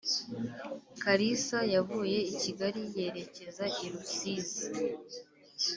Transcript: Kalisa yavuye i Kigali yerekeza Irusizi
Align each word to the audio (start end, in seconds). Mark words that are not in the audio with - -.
Kalisa 1.03 1.59
yavuye 1.75 2.17
i 2.33 2.35
Kigali 2.41 2.81
yerekeza 2.97 3.65
Irusizi 3.85 4.61